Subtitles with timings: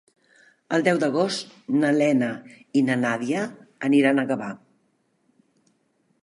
[0.77, 1.51] El deu d'agost
[1.83, 2.29] na Lena
[2.81, 3.45] i na Nàdia
[3.91, 4.49] aniran a Gavà.